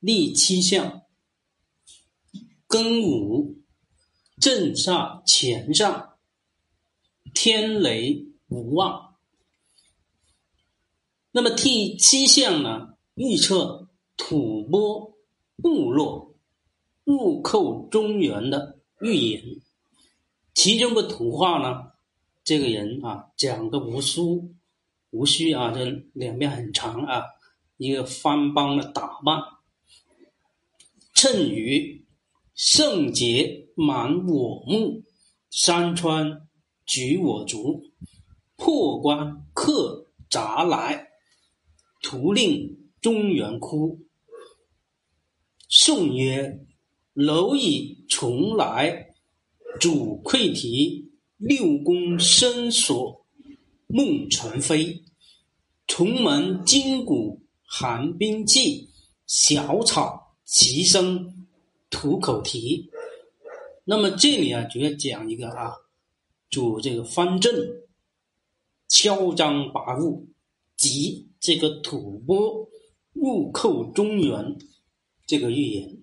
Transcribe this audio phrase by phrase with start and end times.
[0.00, 1.02] 立七象，
[2.66, 3.58] 庚午，
[4.40, 6.14] 震煞乾上，
[7.34, 9.16] 天雷无望。
[11.32, 15.14] 那么第七项呢，预测吐蕃
[15.56, 16.34] 部落
[17.04, 19.42] 入寇中原的预言。
[20.54, 21.92] 其中的图画呢，
[22.42, 24.20] 这个人啊，长的无须，
[25.10, 27.22] 无须啊，这两边很长啊，
[27.76, 29.59] 一个方邦的打扮。
[31.22, 32.06] 谶语：
[32.54, 35.04] 圣洁满我目，
[35.50, 36.48] 山川
[36.86, 37.82] 举我足，
[38.56, 41.08] 破关客杂来。
[42.02, 44.00] 徒令中原哭。
[45.68, 46.58] 宋曰
[47.12, 49.08] ：“蝼蚁从来，
[49.78, 51.10] 主溃啼。
[51.36, 53.26] 六宫深锁，
[53.88, 55.04] 梦成飞。
[55.86, 58.88] 重门金鼓寒冰寂，
[59.26, 60.19] 小草
[60.50, 61.46] 齐声
[61.88, 62.90] 吐口啼。”
[63.86, 65.74] 那么这里啊，主要讲一个啊，
[66.50, 67.54] 主这个方正，
[68.88, 70.24] 嚣张跋扈。
[70.76, 72.66] 及这个吐蕃
[73.12, 74.56] 入寇中原
[75.26, 75.98] 这个预言，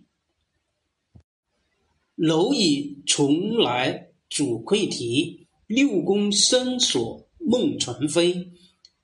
[2.16, 8.52] 蝼蚁从来主溃啼，六宫深锁梦成飞，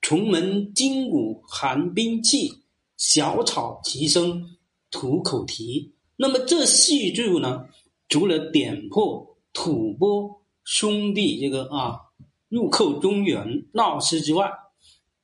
[0.00, 2.58] 重门金鼓寒冰寂，
[2.96, 4.56] 小草齐声
[4.94, 5.92] 吐口啼。
[6.16, 7.66] 那么这四句呢，
[8.08, 11.98] 除了点破吐蕃兄弟这个啊
[12.48, 14.48] 入寇中原闹事之外，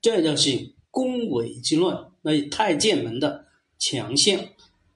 [0.03, 3.47] 这就是宫闱之乱，那是太监们的
[3.79, 4.41] 强项。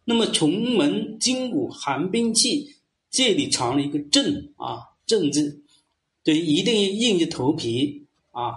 [0.04, 2.74] 那么重门金鼓寒冰气，
[3.08, 5.62] 这里藏了一个正啊正字，
[6.24, 8.54] 对，一定要硬着头皮啊，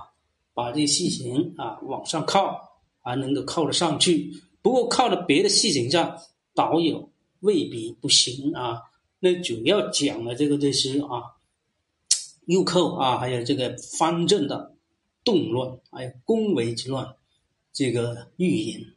[0.56, 2.60] 把这个事情啊往上靠，
[3.04, 4.34] 还能够靠得上去。
[4.68, 6.20] 不过靠着别的事情上，
[6.54, 8.82] 倒有未必不行啊。
[9.22, 11.40] 那主要讲的这个就是啊，
[12.46, 14.76] 入寇啊，还有这个方正的。
[15.24, 17.16] 动乱，还有宫闱之乱，
[17.72, 18.94] 这个预言。